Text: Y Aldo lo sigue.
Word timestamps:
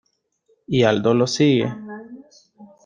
Y 0.65 0.81
Aldo 0.81 1.13
lo 1.13 1.27
sigue. 1.27 1.71